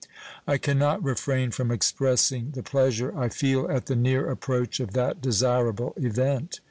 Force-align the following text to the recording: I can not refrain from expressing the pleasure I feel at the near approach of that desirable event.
I 0.47 0.57
can 0.57 0.79
not 0.79 1.03
refrain 1.03 1.51
from 1.51 1.69
expressing 1.69 2.53
the 2.55 2.63
pleasure 2.63 3.15
I 3.15 3.29
feel 3.29 3.67
at 3.69 3.85
the 3.85 3.95
near 3.95 4.31
approach 4.31 4.79
of 4.79 4.93
that 4.93 5.21
desirable 5.21 5.93
event. 5.95 6.59